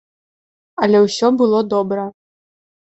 Але 0.87 0.97
ўсё 1.05 1.27
было 1.45 1.63
добра! 1.77 2.11